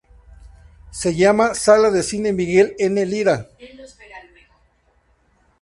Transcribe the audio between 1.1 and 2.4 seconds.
llama: "Sala de Cine